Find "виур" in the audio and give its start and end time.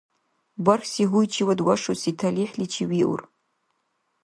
2.89-3.21